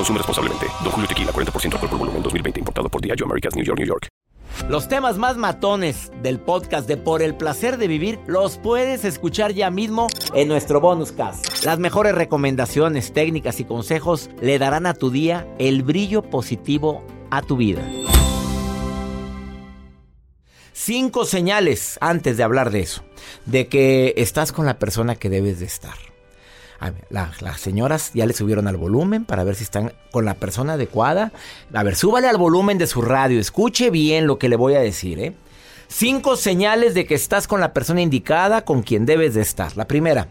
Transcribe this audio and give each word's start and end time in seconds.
Consume 0.00 0.16
responsablemente. 0.16 0.66
Don 0.82 0.92
Julio 0.92 1.06
Tequila, 1.06 1.30
40% 1.30 1.74
alcohol 1.74 1.90
por 1.90 1.98
volumen, 1.98 2.22
2020. 2.22 2.60
Importado 2.60 2.88
por 2.88 3.02
Diageo 3.02 3.26
Americas, 3.26 3.54
New 3.54 3.62
York, 3.66 3.78
New 3.78 3.86
York. 3.86 4.08
Los 4.66 4.88
temas 4.88 5.18
más 5.18 5.36
matones 5.36 6.10
del 6.22 6.40
podcast 6.40 6.88
de 6.88 6.96
Por 6.96 7.20
el 7.20 7.34
Placer 7.34 7.76
de 7.76 7.86
Vivir 7.86 8.18
los 8.26 8.56
puedes 8.56 9.04
escuchar 9.04 9.52
ya 9.52 9.70
mismo 9.70 10.06
en 10.34 10.48
nuestro 10.48 10.80
bonus 10.80 11.12
cast. 11.12 11.64
Las 11.66 11.78
mejores 11.78 12.14
recomendaciones, 12.14 13.12
técnicas 13.12 13.60
y 13.60 13.64
consejos 13.64 14.30
le 14.40 14.58
darán 14.58 14.86
a 14.86 14.94
tu 14.94 15.10
día 15.10 15.46
el 15.58 15.82
brillo 15.82 16.22
positivo 16.22 17.04
a 17.30 17.42
tu 17.42 17.58
vida. 17.58 17.86
Cinco 20.72 21.26
señales 21.26 21.98
antes 22.00 22.38
de 22.38 22.42
hablar 22.42 22.70
de 22.70 22.80
eso, 22.80 23.04
de 23.44 23.68
que 23.68 24.14
estás 24.16 24.50
con 24.50 24.64
la 24.64 24.78
persona 24.78 25.14
que 25.14 25.28
debes 25.28 25.60
de 25.60 25.66
estar 25.66 26.09
las 27.10 27.60
señoras 27.60 28.12
ya 28.14 28.26
le 28.26 28.32
subieron 28.32 28.66
al 28.66 28.76
volumen 28.76 29.24
para 29.24 29.44
ver 29.44 29.54
si 29.54 29.64
están 29.64 29.92
con 30.10 30.24
la 30.24 30.34
persona 30.34 30.74
adecuada. 30.74 31.32
A 31.72 31.82
ver, 31.82 31.94
súbale 31.94 32.28
al 32.28 32.38
volumen 32.38 32.78
de 32.78 32.86
su 32.86 33.02
radio. 33.02 33.38
Escuche 33.38 33.90
bien 33.90 34.26
lo 34.26 34.38
que 34.38 34.48
le 34.48 34.56
voy 34.56 34.74
a 34.74 34.80
decir, 34.80 35.18
¿eh? 35.18 35.34
Cinco 35.88 36.36
señales 36.36 36.94
de 36.94 37.04
que 37.04 37.14
estás 37.14 37.48
con 37.48 37.60
la 37.60 37.72
persona 37.72 38.00
indicada 38.00 38.64
con 38.64 38.82
quien 38.82 39.06
debes 39.06 39.34
de 39.34 39.42
estar. 39.42 39.76
La 39.76 39.88
primera, 39.88 40.28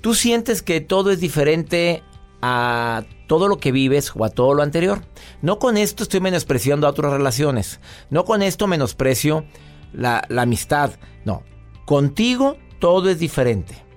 tú 0.00 0.14
sientes 0.14 0.62
que 0.62 0.80
todo 0.80 1.10
es 1.10 1.20
diferente 1.20 2.02
a 2.40 3.04
todo 3.26 3.48
lo 3.48 3.58
que 3.58 3.72
vives 3.72 4.12
o 4.14 4.24
a 4.24 4.30
todo 4.30 4.54
lo 4.54 4.62
anterior. 4.62 5.02
No 5.42 5.58
con 5.58 5.76
esto 5.76 6.04
estoy 6.04 6.20
menospreciando 6.20 6.86
a 6.86 6.90
otras 6.90 7.12
relaciones. 7.12 7.80
No 8.08 8.24
con 8.24 8.40
esto 8.40 8.68
menosprecio 8.68 9.44
la 9.92 10.24
amistad. 10.36 10.92
No, 11.24 11.42
contigo 11.84 12.56
todo 12.78 13.10
es 13.10 13.18
diferente. 13.18 13.87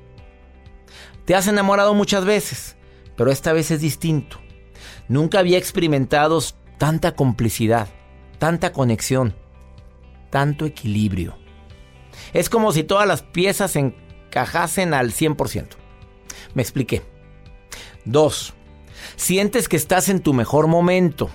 Te 1.25 1.36
has 1.36 1.47
enamorado 1.47 1.94
muchas 1.94 2.25
veces, 2.25 2.75
pero 3.16 3.31
esta 3.31 3.53
vez 3.53 3.72
es 3.72 3.81
distinto. 3.81 4.38
Nunca 5.08 5.39
había 5.39 5.58
experimentado 5.58 6.39
tanta 6.77 7.16
complicidad, 7.16 7.88
tanta 8.39 8.73
conexión, 8.73 9.36
tanto 10.30 10.66
equilibrio. 10.66 11.38
Es 12.33 12.49
como 12.49 12.72
si 12.72 12.83
todas 12.83 13.08
las 13.08 13.22
piezas 13.22 13.75
encajasen 13.75 14.94
al 14.94 15.11
100%. 15.11 15.67
Me 16.53 16.61
expliqué. 16.61 17.04
Dos, 18.05 18.53
sientes 19.15 19.70
que 19.70 19.77
estás 19.77 20.09
en 20.09 20.21
tu 20.21 20.33
mejor 20.33 20.67
momento. 20.67 21.30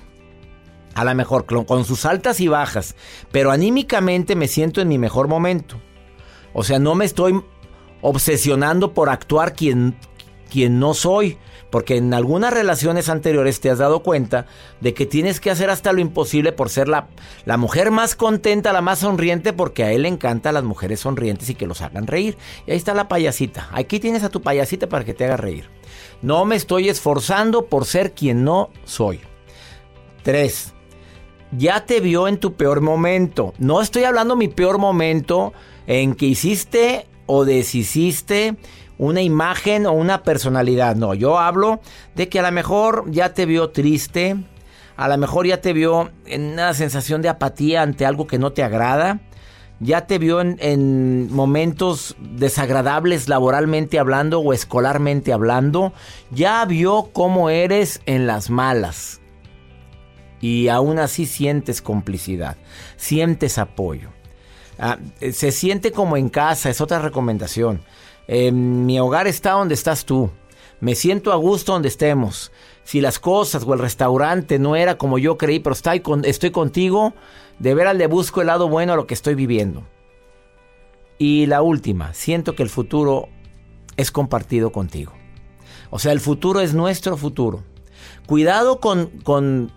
A 0.95 1.05
lo 1.05 1.15
mejor 1.15 1.45
con 1.45 1.85
sus 1.85 2.07
altas 2.07 2.41
y 2.41 2.49
bajas, 2.49 2.97
pero 3.31 3.51
anímicamente 3.51 4.35
me 4.35 4.49
siento 4.49 4.81
en 4.81 4.89
mi 4.89 4.99
mejor 4.99 5.29
momento. 5.29 5.81
O 6.55 6.65
sea, 6.65 6.79
no 6.79 6.95
me 6.95 7.05
estoy 7.05 7.45
obsesionando 8.01 8.93
por 8.95 9.09
actuar 9.09 9.55
quien, 9.55 9.97
quien 10.51 10.79
no 10.79 10.95
soy. 10.95 11.39
Porque 11.71 11.97
en 11.97 12.15
algunas 12.15 12.53
relaciones 12.53 13.09
anteriores 13.09 13.61
te 13.61 13.71
has 13.71 13.79
dado 13.79 14.03
cuenta 14.03 14.47
de 14.81 14.95
que 14.95 15.05
tienes 15.05 15.41
que 15.41 15.51
hacer 15.51 15.69
hasta 15.69 15.93
lo 15.93 16.01
imposible 16.01 16.53
por 16.53 16.71
ser 16.71 16.87
la, 16.87 17.09
la 17.45 17.57
mujer 17.57 17.91
más 17.91 18.15
contenta, 18.15 18.73
la 18.73 18.83
más 18.83 19.01
sonriente, 19.01 19.53
porque 19.53 19.83
a 19.83 19.93
él 19.93 20.03
le 20.03 20.09
encantan 20.09 20.55
las 20.55 20.63
mujeres 20.63 21.01
sonrientes 21.01 21.51
y 21.51 21.55
que 21.57 21.67
los 21.67 21.83
hagan 21.83 22.07
reír. 22.07 22.39
Y 22.67 22.71
ahí 22.71 22.77
está 22.77 22.95
la 22.95 23.09
payasita. 23.09 23.69
Aquí 23.73 23.99
tienes 23.99 24.23
a 24.23 24.29
tu 24.29 24.43
payasita 24.43 24.89
para 24.89 25.05
que 25.05 25.13
te 25.13 25.25
haga 25.25 25.37
reír. 25.37 25.69
No 26.23 26.45
me 26.45 26.57
estoy 26.57 26.89
esforzando 26.89 27.67
por 27.67 27.85
ser 27.85 28.13
quien 28.13 28.45
no 28.45 28.71
soy. 28.85 29.21
3. 30.23 30.73
Ya 31.53 31.85
te 31.85 32.01
vio 32.01 32.29
en 32.29 32.39
tu 32.39 32.55
peor 32.55 32.81
momento. 32.81 33.55
No 33.59 33.81
estoy 33.81 34.05
hablando 34.05 34.37
mi 34.37 34.49
peor 34.49 34.79
momento 34.79 35.53
en 35.87 36.15
que 36.15 36.27
hiciste 36.27 37.07
o 37.27 37.45
deshiciste 37.45 38.57
una 38.99 39.23
imagen 39.23 39.87
o 39.87 39.93
una 39.93 40.23
personalidad. 40.23 40.97
No, 40.97 41.15
yo 41.15 41.39
hablo 41.39 41.81
de 42.15 42.29
que 42.29 42.41
a 42.41 42.43
lo 42.43 42.53
mejor 42.53 43.05
ya 43.11 43.35
te 43.35 43.47
vio 43.47 43.71
triste, 43.71 44.37
a 44.97 45.09
lo 45.09 45.19
mejor 45.19 45.47
ya 45.47 45.61
te 45.61 45.73
vio 45.73 46.11
en 46.25 46.53
una 46.53 46.73
sensación 46.75 47.23
de 47.23 47.29
apatía 47.29 47.83
ante 47.83 48.07
algo 48.07 48.27
que 48.27 48.39
no 48.39 48.53
te 48.53 48.63
agrada, 48.63 49.21
ya 49.79 50.07
te 50.07 50.19
vio 50.19 50.41
en, 50.41 50.57
en 50.61 51.31
momentos 51.31 52.17
desagradables 52.19 53.29
laboralmente 53.29 53.99
hablando 53.99 54.41
o 54.41 54.55
escolarmente 54.55 55.35
hablando, 55.35 55.93
ya 56.31 56.65
vio 56.65 57.11
cómo 57.13 57.51
eres 57.51 58.01
en 58.07 58.27
las 58.27 58.49
malas. 58.49 59.21
Y 60.41 60.69
aún 60.69 60.99
así 60.99 61.27
sientes 61.27 61.83
complicidad, 61.83 62.57
sientes 62.97 63.59
apoyo. 63.59 64.11
Ah, 64.79 64.99
eh, 65.21 65.33
se 65.33 65.53
siente 65.53 65.93
como 65.93 66.17
en 66.17 66.29
casa, 66.29 66.71
es 66.71 66.81
otra 66.81 66.99
recomendación. 66.99 67.83
mi 68.29 68.99
hogar 68.99 69.27
está 69.27 69.53
donde 69.53 69.75
estás 69.75 70.05
tú. 70.05 70.31
Me 70.81 70.95
siento 70.95 71.33
a 71.33 71.37
gusto 71.37 71.73
donde 71.73 71.89
estemos. 71.89 72.53
Si 72.85 73.01
las 73.01 73.19
cosas 73.19 73.65
o 73.65 73.73
el 73.73 73.81
restaurante 73.81 74.59
no 74.59 74.77
era 74.77 74.99
como 74.99 75.19
yo 75.19 75.39
creí, 75.39 75.59
pero 75.59 75.73
estoy, 75.73 76.03
estoy 76.25 76.51
contigo, 76.51 77.15
de 77.59 77.75
veras 77.75 77.97
le 77.97 78.07
busco 78.07 78.43
el 78.43 78.49
lado 78.49 78.69
bueno 78.69 78.93
a 78.93 78.97
lo 78.97 79.07
que 79.07 79.15
estoy 79.15 79.35
viviendo. 79.35 79.85
Y 81.19 81.47
la 81.47 81.63
última, 81.63 82.13
siento 82.13 82.55
que 82.55 82.63
el 82.63 82.69
futuro 82.69 83.29
es 83.97 84.11
compartido 84.11 84.71
contigo. 84.71 85.13
O 85.91 85.99
sea, 85.99 86.13
el 86.13 86.21
futuro 86.21 86.61
es 86.61 86.75
nuestro 86.75 87.17
futuro. 87.17 87.65
Cuidado 88.27 88.81
con, 88.81 89.07
con 89.23 89.73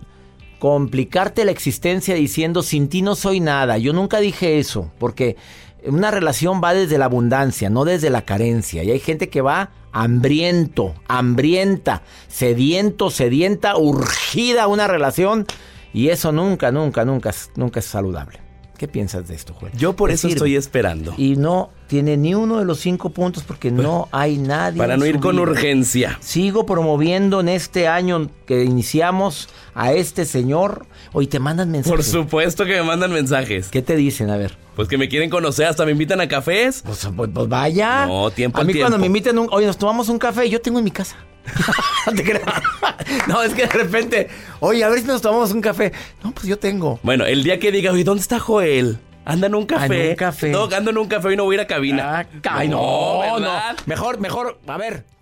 complicarte 0.59 1.45
la 1.45 1.51
existencia 1.51 2.13
diciendo 2.13 2.61
sin 2.61 2.89
ti 2.89 3.01
no 3.01 3.15
soy 3.15 3.39
nada. 3.39 3.77
Yo 3.77 3.93
nunca 3.93 4.19
dije 4.19 4.59
eso, 4.59 4.91
porque 4.99 5.37
una 5.85 6.11
relación 6.11 6.61
va 6.63 6.73
desde 6.73 6.97
la 6.97 7.05
abundancia, 7.05 7.69
no 7.69 7.85
desde 7.85 8.09
la 8.09 8.23
carencia. 8.23 8.83
Y 8.83 8.91
hay 8.91 8.99
gente 8.99 9.29
que 9.29 9.41
va 9.41 9.71
hambriento, 9.91 10.93
hambrienta, 11.07 12.03
sediento, 12.27 13.09
sedienta, 13.09 13.77
urgida 13.77 14.63
a 14.63 14.67
una 14.67 14.87
relación. 14.87 15.45
Y 15.93 16.09
eso 16.09 16.31
nunca, 16.31 16.71
nunca, 16.71 17.05
nunca, 17.05 17.33
nunca 17.55 17.79
es 17.79 17.85
saludable. 17.85 18.48
¿Qué 18.79 18.87
piensas 18.87 19.27
de 19.27 19.35
esto, 19.35 19.53
Juan? 19.53 19.73
Yo 19.75 19.97
por 19.97 20.09
eso 20.09 20.29
estoy 20.29 20.55
esperando. 20.55 21.13
Y 21.17 21.35
no 21.35 21.69
tiene 21.87 22.15
ni 22.15 22.33
uno 22.33 22.59
de 22.59 22.65
los 22.65 22.79
cinco 22.79 23.09
puntos 23.09 23.43
porque 23.43 23.71
no 23.71 24.07
hay 24.13 24.37
nadie. 24.37 24.77
Para 24.77 24.95
no 24.95 25.05
ir 25.05 25.19
con 25.19 25.37
urgencia. 25.37 26.17
Sigo 26.21 26.65
promoviendo 26.65 27.41
en 27.41 27.49
este 27.49 27.89
año 27.89 28.29
que 28.45 28.63
iniciamos 28.63 29.49
a 29.75 29.91
este 29.91 30.23
señor. 30.23 30.85
Hoy 31.11 31.27
te 31.27 31.39
mandan 31.39 31.71
mensajes. 31.71 31.93
Por 31.93 32.05
supuesto 32.05 32.63
que 32.63 32.75
me 32.75 32.83
mandan 32.83 33.11
mensajes. 33.11 33.67
¿Qué 33.67 33.81
te 33.81 33.97
dicen? 33.97 34.29
A 34.29 34.37
ver. 34.37 34.57
Pues 34.77 34.87
que 34.87 34.97
me 34.97 35.09
quieren 35.09 35.29
conocer, 35.29 35.65
hasta 35.65 35.83
me 35.83 35.91
invitan 35.91 36.21
a 36.21 36.29
cafés. 36.29 36.81
Pues, 36.85 37.05
pues, 37.13 37.29
pues 37.33 37.49
vaya. 37.49 38.05
No, 38.05 38.31
tiempo 38.31 38.61
A 38.61 38.63
mí 38.63 38.73
cuando 38.75 38.97
me 38.97 39.07
invitan, 39.07 39.37
un, 39.37 39.49
oye, 39.51 39.65
nos 39.65 39.77
tomamos 39.77 40.07
un 40.07 40.19
café, 40.19 40.49
yo 40.49 40.61
tengo 40.61 40.79
en 40.79 40.85
mi 40.85 40.91
casa. 40.91 41.17
no, 43.27 43.41
es 43.43 43.53
que 43.53 43.65
de 43.65 43.73
repente, 43.73 44.27
oye, 44.59 44.83
a 44.83 44.89
ver 44.89 44.99
si 44.99 45.05
nos 45.05 45.21
tomamos 45.21 45.51
un 45.51 45.61
café. 45.61 45.91
No, 46.23 46.31
pues 46.31 46.45
yo 46.45 46.57
tengo. 46.57 46.99
Bueno, 47.03 47.25
el 47.25 47.43
día 47.43 47.59
que 47.59 47.71
diga, 47.71 47.91
oye, 47.91 48.03
¿dónde 48.03 48.21
está 48.21 48.39
Joel? 48.39 48.99
Anda 49.25 49.47
en 49.47 49.55
un 49.55 49.65
café. 49.65 50.05
En 50.05 50.09
un 50.11 50.15
café. 50.15 50.49
No, 50.49 50.63
ando 50.65 50.91
en 50.91 50.97
un 50.97 51.07
café 51.07 51.33
y 51.33 51.35
no 51.35 51.43
voy 51.43 51.55
a 51.55 51.57
ir 51.57 51.61
a 51.61 51.67
cabina. 51.67 52.19
Ah, 52.19 52.25
ay, 52.51 52.67
no, 52.67 53.39
no, 53.39 53.49
Mejor, 53.85 54.19
mejor, 54.19 54.59
a 54.67 54.77
ver, 54.77 55.05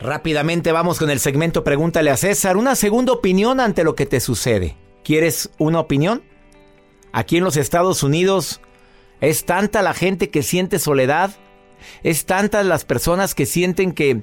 Rápidamente 0.00 0.72
vamos 0.72 0.98
con 0.98 1.10
el 1.10 1.20
segmento 1.20 1.62
Pregúntale 1.62 2.10
a 2.10 2.16
César. 2.16 2.56
Una 2.56 2.74
segunda 2.74 3.12
opinión 3.12 3.60
ante 3.60 3.84
lo 3.84 3.94
que 3.94 4.06
te 4.06 4.20
sucede. 4.20 4.76
¿Quieres 5.04 5.50
una 5.58 5.78
opinión? 5.78 6.22
Aquí 7.12 7.36
en 7.36 7.44
los 7.44 7.58
Estados 7.58 8.02
Unidos 8.02 8.62
es 9.20 9.44
tanta 9.44 9.82
la 9.82 9.92
gente 9.92 10.30
que 10.30 10.42
siente 10.42 10.78
soledad. 10.78 11.32
Es 12.02 12.24
tantas 12.24 12.64
las 12.64 12.86
personas 12.86 13.34
que 13.34 13.44
sienten 13.44 13.92
que, 13.92 14.22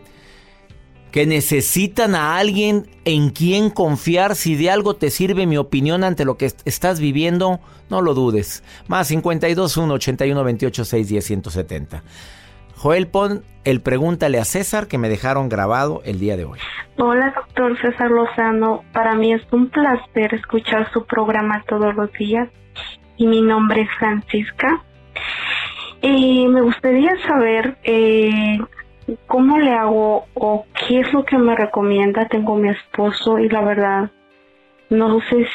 que 1.11 1.27
necesitan 1.27 2.15
a 2.15 2.37
alguien 2.37 2.89
en 3.05 3.29
quien 3.29 3.69
confiar. 3.69 4.35
Si 4.35 4.55
de 4.55 4.71
algo 4.71 4.95
te 4.95 5.11
sirve 5.11 5.45
mi 5.45 5.57
opinión 5.57 6.03
ante 6.03 6.25
lo 6.25 6.37
que 6.37 6.51
estás 6.65 6.99
viviendo, 6.99 7.59
no 7.91 8.01
lo 8.01 8.15
dudes. 8.15 8.63
Más 8.87 9.09
52 9.09 9.77
1 9.77 9.93
81 9.93 10.43
28 10.43 10.85
6 10.85 11.07
10 11.07 11.25
170. 11.25 12.03
Joel, 12.77 13.07
pon 13.07 13.41
el 13.63 13.81
pregúntale 13.81 14.39
a 14.39 14.45
César 14.45 14.87
que 14.87 14.99
me 14.99 15.09
dejaron 15.09 15.49
grabado 15.49 16.01
el 16.05 16.19
día 16.19 16.37
de 16.37 16.45
hoy. 16.45 16.59
Hola, 16.97 17.33
doctor 17.35 17.75
César 17.81 18.11
Lozano. 18.11 18.83
Para 18.93 19.15
mí 19.15 19.33
es 19.33 19.41
un 19.51 19.69
placer 19.69 20.35
escuchar 20.35 20.91
su 20.93 21.03
programa 21.05 21.63
todos 21.67 21.95
los 21.95 22.11
días. 22.13 22.49
Y 23.17 23.25
mi 23.25 23.41
nombre 23.41 23.81
es 23.81 23.89
Francisca. 23.97 24.83
Y 26.03 26.47
me 26.47 26.61
gustaría 26.61 27.17
saber 27.25 27.77
eh, 27.83 28.59
cómo 29.25 29.57
le 29.57 29.73
hago 29.73 30.27
o 30.35 30.67
qué 30.87 30.99
es 30.99 31.11
lo 31.13 31.25
que 31.25 31.39
me 31.39 31.55
recomienda. 31.55 32.27
Tengo 32.27 32.55
mi 32.57 32.69
esposo 32.69 33.39
y 33.39 33.49
la 33.49 33.61
verdad 33.61 34.11
no 34.91 35.19
sé, 35.21 35.47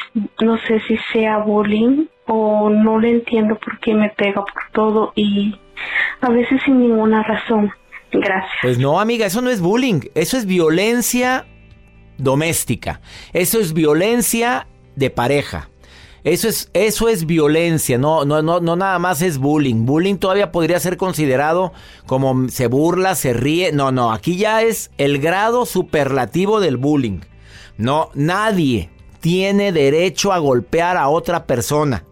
no 0.42 0.58
sé 0.58 0.80
si 0.80 0.96
sea 1.12 1.38
bullying 1.38 2.06
o 2.26 2.68
no 2.68 2.98
le 2.98 3.10
entiendo 3.10 3.56
por 3.56 3.78
qué 3.78 3.94
me 3.94 4.10
pega 4.10 4.44
por 4.44 4.62
todo 4.72 5.12
y 5.14 5.54
a 6.22 6.30
veces 6.30 6.60
sin 6.64 6.80
ninguna 6.80 7.22
razón. 7.22 7.70
Gracias. 8.12 8.52
Pues 8.62 8.78
no, 8.78 9.00
amiga, 9.00 9.26
eso 9.26 9.40
no 9.40 9.50
es 9.50 9.60
bullying, 9.60 10.00
eso 10.14 10.36
es 10.36 10.46
violencia 10.46 11.46
doméstica, 12.18 13.00
eso 13.32 13.58
es 13.58 13.72
violencia 13.72 14.66
de 14.96 15.10
pareja. 15.10 15.68
Eso 16.24 16.46
es, 16.46 16.70
eso 16.72 17.08
es 17.08 17.26
violencia, 17.26 17.98
no, 17.98 18.24
no, 18.24 18.42
no, 18.42 18.60
no 18.60 18.76
nada 18.76 19.00
más 19.00 19.22
es 19.22 19.38
bullying. 19.38 19.84
Bullying 19.84 20.18
todavía 20.18 20.52
podría 20.52 20.78
ser 20.78 20.96
considerado 20.96 21.72
como 22.06 22.48
se 22.48 22.68
burla, 22.68 23.16
se 23.16 23.32
ríe. 23.32 23.72
No, 23.72 23.90
no, 23.90 24.12
aquí 24.12 24.36
ya 24.36 24.62
es 24.62 24.92
el 24.98 25.18
grado 25.18 25.66
superlativo 25.66 26.60
del 26.60 26.76
bullying. 26.76 27.22
No, 27.76 28.10
nadie 28.14 28.90
tiene 29.18 29.72
derecho 29.72 30.32
a 30.32 30.38
golpear 30.38 30.96
a 30.96 31.08
otra 31.08 31.44
persona. 31.44 32.04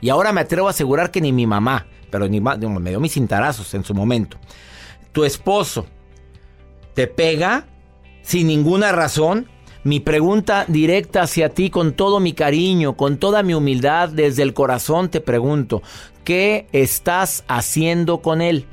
Y 0.00 0.10
ahora 0.10 0.32
me 0.32 0.42
atrevo 0.42 0.68
a 0.68 0.70
asegurar 0.70 1.10
que 1.10 1.20
ni 1.20 1.32
mi 1.32 1.48
mamá 1.48 1.88
pero 2.10 2.28
ni 2.28 2.40
me 2.40 2.90
dio 2.90 3.00
mis 3.00 3.12
cintarazos 3.12 3.72
en 3.74 3.84
su 3.84 3.94
momento. 3.94 4.36
Tu 5.12 5.24
esposo 5.24 5.86
te 6.94 7.06
pega 7.06 7.66
sin 8.22 8.48
ninguna 8.48 8.92
razón. 8.92 9.48
Mi 9.82 9.98
pregunta 9.98 10.66
directa 10.68 11.22
hacia 11.22 11.48
ti 11.48 11.70
con 11.70 11.94
todo 11.94 12.20
mi 12.20 12.34
cariño, 12.34 12.96
con 12.96 13.16
toda 13.16 13.42
mi 13.42 13.54
humildad, 13.54 14.10
desde 14.10 14.42
el 14.42 14.52
corazón 14.52 15.08
te 15.08 15.22
pregunto, 15.22 15.82
¿qué 16.22 16.66
estás 16.72 17.44
haciendo 17.48 18.20
con 18.20 18.42
él? 18.42 18.66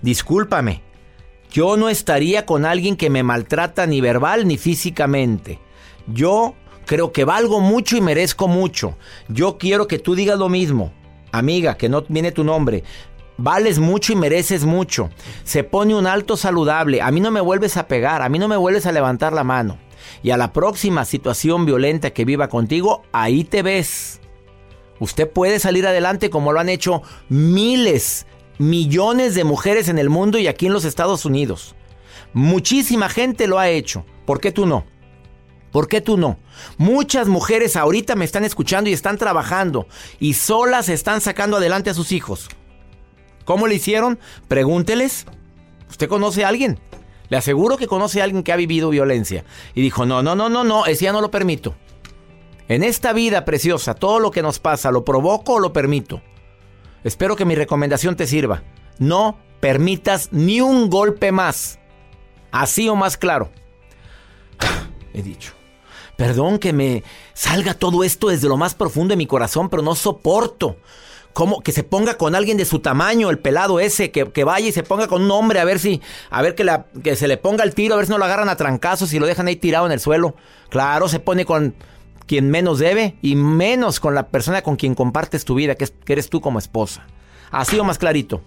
Discúlpame, 0.00 0.82
yo 1.50 1.76
no 1.76 1.90
estaría 1.90 2.46
con 2.46 2.64
alguien 2.64 2.96
que 2.96 3.10
me 3.10 3.22
maltrata 3.22 3.86
ni 3.86 4.00
verbal 4.00 4.46
ni 4.48 4.56
físicamente. 4.56 5.58
Yo 6.06 6.54
creo 6.86 7.12
que 7.12 7.24
valgo 7.24 7.60
mucho 7.60 7.98
y 7.98 8.00
merezco 8.00 8.48
mucho. 8.48 8.96
Yo 9.28 9.58
quiero 9.58 9.86
que 9.88 9.98
tú 9.98 10.14
digas 10.14 10.38
lo 10.38 10.48
mismo 10.48 10.92
amiga, 11.32 11.76
que 11.76 11.88
no 11.88 12.04
viene 12.08 12.32
tu 12.32 12.44
nombre, 12.44 12.84
vales 13.38 13.78
mucho 13.78 14.12
y 14.12 14.16
mereces 14.16 14.64
mucho. 14.64 15.10
Se 15.44 15.64
pone 15.64 15.94
un 15.94 16.06
alto 16.06 16.36
saludable. 16.36 17.00
A 17.00 17.10
mí 17.10 17.20
no 17.20 17.30
me 17.30 17.40
vuelves 17.40 17.76
a 17.76 17.88
pegar, 17.88 18.22
a 18.22 18.28
mí 18.28 18.38
no 18.38 18.48
me 18.48 18.56
vuelves 18.56 18.86
a 18.86 18.92
levantar 18.92 19.32
la 19.32 19.44
mano. 19.44 19.78
Y 20.22 20.30
a 20.30 20.36
la 20.36 20.52
próxima 20.52 21.04
situación 21.04 21.64
violenta 21.64 22.10
que 22.10 22.24
viva 22.24 22.48
contigo, 22.48 23.02
ahí 23.12 23.44
te 23.44 23.62
ves. 23.62 24.20
Usted 25.00 25.30
puede 25.30 25.60
salir 25.60 25.86
adelante 25.86 26.28
como 26.28 26.52
lo 26.52 26.60
han 26.60 26.68
hecho 26.68 27.02
miles, 27.28 28.26
millones 28.58 29.34
de 29.34 29.44
mujeres 29.44 29.88
en 29.88 29.98
el 29.98 30.10
mundo 30.10 30.38
y 30.38 30.48
aquí 30.48 30.66
en 30.66 30.72
los 30.72 30.84
Estados 30.84 31.24
Unidos. 31.24 31.76
Muchísima 32.32 33.08
gente 33.08 33.46
lo 33.46 33.58
ha 33.58 33.68
hecho. 33.68 34.04
¿Por 34.26 34.40
qué 34.40 34.50
tú 34.50 34.66
no? 34.66 34.84
¿Por 35.70 35.88
qué 35.88 36.00
tú 36.00 36.16
no? 36.16 36.38
Muchas 36.76 37.28
mujeres 37.28 37.76
ahorita 37.76 38.14
me 38.16 38.24
están 38.24 38.44
escuchando 38.44 38.88
y 38.88 38.92
están 38.92 39.18
trabajando 39.18 39.86
y 40.18 40.34
solas 40.34 40.88
están 40.88 41.20
sacando 41.20 41.58
adelante 41.58 41.90
a 41.90 41.94
sus 41.94 42.12
hijos. 42.12 42.48
¿Cómo 43.44 43.66
le 43.66 43.74
hicieron? 43.76 44.18
Pregúnteles. 44.48 45.26
¿Usted 45.88 46.08
conoce 46.08 46.44
a 46.44 46.48
alguien? 46.48 46.78
Le 47.28 47.36
aseguro 47.36 47.76
que 47.76 47.86
conoce 47.86 48.20
a 48.20 48.24
alguien 48.24 48.42
que 48.42 48.52
ha 48.52 48.56
vivido 48.56 48.90
violencia. 48.90 49.44
Y 49.74 49.82
dijo, 49.82 50.06
no, 50.06 50.22
no, 50.22 50.34
no, 50.34 50.48
no, 50.48 50.64
no, 50.64 50.86
ese 50.86 51.04
ya 51.04 51.12
no 51.12 51.20
lo 51.20 51.30
permito. 51.30 51.74
En 52.68 52.82
esta 52.82 53.12
vida 53.12 53.44
preciosa, 53.44 53.94
todo 53.94 54.20
lo 54.20 54.30
que 54.30 54.42
nos 54.42 54.58
pasa, 54.58 54.90
¿lo 54.90 55.04
provoco 55.04 55.54
o 55.54 55.58
lo 55.58 55.72
permito? 55.72 56.22
Espero 57.04 57.36
que 57.36 57.44
mi 57.44 57.54
recomendación 57.54 58.16
te 58.16 58.26
sirva. 58.26 58.62
No 58.98 59.38
permitas 59.60 60.28
ni 60.32 60.60
un 60.60 60.90
golpe 60.90 61.32
más. 61.32 61.78
Así 62.50 62.88
o 62.88 62.96
más 62.96 63.16
claro. 63.16 63.50
He 65.14 65.22
dicho. 65.22 65.57
Perdón 66.18 66.58
que 66.58 66.72
me 66.72 67.04
salga 67.32 67.74
todo 67.74 68.02
esto 68.02 68.26
desde 68.26 68.48
lo 68.48 68.56
más 68.56 68.74
profundo 68.74 69.12
de 69.12 69.16
mi 69.16 69.28
corazón, 69.28 69.68
pero 69.68 69.84
no 69.84 69.94
soporto. 69.94 70.76
Como 71.32 71.60
que 71.60 71.70
se 71.70 71.84
ponga 71.84 72.14
con 72.14 72.34
alguien 72.34 72.56
de 72.56 72.64
su 72.64 72.80
tamaño, 72.80 73.30
el 73.30 73.38
pelado 73.38 73.78
ese, 73.78 74.10
que, 74.10 74.24
vaya 74.42 74.66
y 74.66 74.72
se 74.72 74.82
ponga 74.82 75.06
con 75.06 75.22
un 75.22 75.30
hombre 75.30 75.60
a 75.60 75.64
ver 75.64 75.78
si, 75.78 76.02
a 76.30 76.42
ver 76.42 76.56
que, 76.56 76.64
la, 76.64 76.86
que 77.04 77.14
se 77.14 77.28
le 77.28 77.36
ponga 77.36 77.62
el 77.62 77.72
tiro, 77.72 77.94
a 77.94 77.98
ver 77.98 78.06
si 78.06 78.10
no 78.10 78.18
lo 78.18 78.24
agarran 78.24 78.48
a 78.48 78.56
trancazos 78.56 79.12
y 79.12 79.20
lo 79.20 79.28
dejan 79.28 79.46
ahí 79.46 79.54
tirado 79.54 79.86
en 79.86 79.92
el 79.92 80.00
suelo. 80.00 80.34
Claro, 80.70 81.08
se 81.08 81.20
pone 81.20 81.44
con 81.44 81.76
quien 82.26 82.50
menos 82.50 82.80
debe 82.80 83.14
y 83.22 83.36
menos 83.36 84.00
con 84.00 84.16
la 84.16 84.26
persona 84.26 84.62
con 84.62 84.74
quien 84.74 84.96
compartes 84.96 85.44
tu 85.44 85.54
vida, 85.54 85.76
que, 85.76 85.86
que 85.86 86.14
eres 86.14 86.28
tú 86.30 86.40
como 86.40 86.58
esposa. 86.58 87.06
Así 87.52 87.78
o 87.78 87.84
más 87.84 87.98
clarito. 87.98 88.42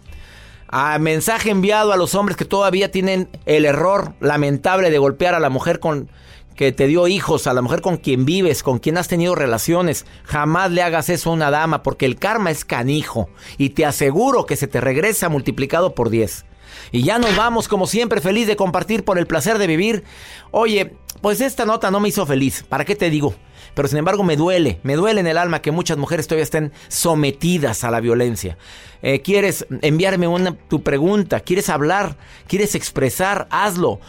A 0.67 0.99
mensaje 0.99 1.51
enviado 1.51 1.93
a 1.93 1.97
los 1.97 2.15
hombres 2.15 2.35
que 2.35 2.43
todavía 2.43 2.91
tienen 2.91 3.29
el 3.45 3.63
error 3.63 4.13
lamentable 4.19 4.89
de 4.89 4.97
golpear 4.97 5.35
a 5.35 5.39
la 5.39 5.49
mujer 5.49 5.79
con 5.79 6.09
que 6.55 6.71
te 6.71 6.87
dio 6.87 7.07
hijos, 7.07 7.47
a 7.47 7.53
la 7.53 7.61
mujer 7.61 7.81
con 7.81 7.97
quien 7.97 8.25
vives, 8.25 8.63
con 8.63 8.79
quien 8.79 8.97
has 8.97 9.07
tenido 9.07 9.35
relaciones, 9.35 10.05
jamás 10.23 10.71
le 10.71 10.83
hagas 10.83 11.09
eso 11.09 11.29
a 11.29 11.33
una 11.33 11.51
dama 11.51 11.83
porque 11.83 12.05
el 12.05 12.17
karma 12.17 12.51
es 12.51 12.65
canijo 12.65 13.29
y 13.57 13.69
te 13.69 13.85
aseguro 13.85 14.45
que 14.45 14.55
se 14.55 14.67
te 14.67 14.81
regresa 14.81 15.29
multiplicado 15.29 15.95
por 15.95 16.09
10. 16.09 16.45
Y 16.91 17.03
ya 17.03 17.19
nos 17.19 17.35
vamos 17.35 17.67
como 17.67 17.87
siempre 17.87 18.21
feliz 18.21 18.47
de 18.47 18.55
compartir 18.55 19.03
por 19.03 19.17
el 19.17 19.27
placer 19.27 19.57
de 19.57 19.67
vivir. 19.67 20.03
Oye, 20.51 20.93
pues 21.21 21.41
esta 21.41 21.65
nota 21.65 21.91
no 21.91 21.99
me 21.99 22.09
hizo 22.09 22.25
feliz, 22.25 22.63
¿para 22.67 22.85
qué 22.85 22.95
te 22.95 23.09
digo? 23.09 23.35
Pero 23.73 23.87
sin 23.87 23.99
embargo 23.99 24.23
me 24.23 24.35
duele, 24.35 24.79
me 24.83 24.95
duele 24.95 25.21
en 25.21 25.27
el 25.27 25.37
alma 25.37 25.61
que 25.61 25.71
muchas 25.71 25.97
mujeres 25.97 26.27
todavía 26.27 26.43
estén 26.43 26.73
sometidas 26.89 27.83
a 27.83 27.91
la 27.91 28.01
violencia. 28.01 28.57
Eh, 29.01 29.21
¿Quieres 29.21 29.65
enviarme 29.81 30.27
una, 30.27 30.57
tu 30.67 30.83
pregunta? 30.83 31.39
¿Quieres 31.39 31.69
hablar? 31.69 32.17
¿Quieres 32.47 32.75
expresar? 32.75 33.47
Hazlo 33.49 33.99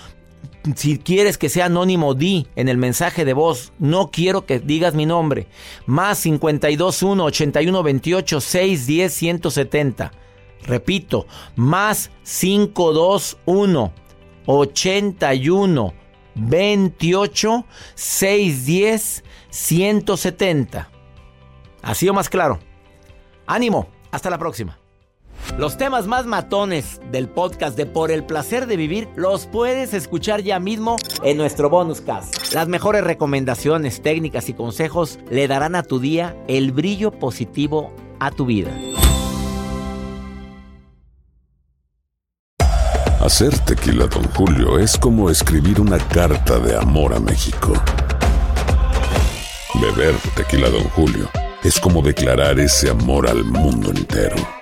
si 0.77 0.99
quieres 0.99 1.39
que 1.39 1.49
sea 1.49 1.67
anónimo, 1.67 2.15
di 2.15 2.47
en 2.57 2.69
el 2.69 2.77
mensaje 2.77 3.25
de 3.25 3.33
voz, 3.33 3.73
no 3.79 4.11
quiero 4.11 4.47
que 4.47 4.61
digas 4.61 4.95
mi 4.95 5.07
nombre. 5.07 5.49
Más 5.87 6.23
521 6.23 7.25
81 7.25 7.83
28 7.83 8.41
610 8.41 9.13
170. 9.13 10.13
Repito, 10.65 11.27
más 11.57 12.11
521 12.25 13.93
81 14.47 15.95
28 16.35 17.67
610 17.95 19.25
170. 19.51 20.91
Así 21.83 22.09
o 22.09 22.15
más 22.15 22.29
claro. 22.29 22.61
Ánimo, 23.47 23.89
hasta 24.13 24.31
la 24.31 24.39
próxima. 24.39 24.82
Los 25.59 25.77
temas 25.77 26.07
más 26.07 26.25
matones 26.25 26.99
del 27.11 27.29
podcast 27.29 27.77
de 27.77 27.85
Por 27.85 28.11
el 28.11 28.25
placer 28.25 28.67
de 28.67 28.79
vivir 28.79 29.09
los 29.17 29.47
puedes 29.47 29.93
escuchar 29.93 30.41
ya 30.41 30.59
mismo 30.59 30.97
en 31.23 31.37
nuestro 31.37 31.69
bonus 31.69 32.01
cast. 32.01 32.55
Las 32.55 32.69
mejores 32.69 33.05
recomendaciones, 33.05 34.01
técnicas 34.01 34.49
y 34.49 34.55
consejos 34.55 35.19
le 35.31 35.47
darán 35.49 35.75
a 35.75 35.83
tu 35.83 36.01
día 36.01 36.35
el 36.49 36.73
brillo 36.73 37.11
positivo 37.11 37.93
a 38.19 38.31
tu 38.31 38.47
vida. 38.47 38.71
Hacer 43.21 43.57
tequila, 43.61 44.07
Don 44.07 44.25
Julio, 44.33 44.79
es 44.79 44.97
como 44.97 45.29
escribir 45.29 45.83
una 45.83 45.99
carta 45.99 46.59
de 46.61 46.77
amor 46.77 47.15
a 47.15 47.21
México. 47.21 47.75
Beber 49.75 50.15
tequila, 50.35 50.71
Don 50.71 50.85
Julio, 50.85 51.29
es 51.63 51.79
como 51.79 52.01
declarar 52.01 52.59
ese 52.59 52.89
amor 52.89 53.29
al 53.29 53.45
mundo 53.45 53.91
entero. 53.91 54.62